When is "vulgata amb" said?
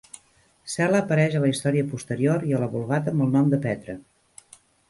2.75-3.27